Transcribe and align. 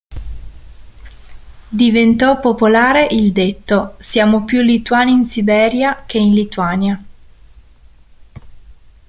Diventò 1.69 2.39
popolare 2.39 3.05
il 3.11 3.31
detto: 3.31 3.93
"Siamo 3.99 4.43
più 4.45 4.61
lituani 4.63 5.11
in 5.11 5.25
Siberia 5.27 6.05
che 6.07 6.17
in 6.17 6.33
Lituania". 6.33 7.03